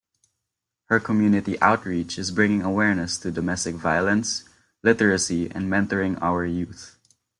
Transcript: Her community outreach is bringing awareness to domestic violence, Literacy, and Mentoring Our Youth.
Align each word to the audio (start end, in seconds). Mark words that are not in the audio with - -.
Her 0.85 0.99
community 0.99 1.61
outreach 1.61 2.17
is 2.17 2.31
bringing 2.31 2.63
awareness 2.63 3.19
to 3.19 3.29
domestic 3.29 3.75
violence, 3.75 4.45
Literacy, 4.81 5.51
and 5.51 5.69
Mentoring 5.71 6.17
Our 6.23 6.43
Youth. 6.43 6.97